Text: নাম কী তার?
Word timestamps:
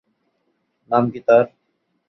নাম 0.89 1.03
কী 1.13 1.19
তার? 1.27 1.45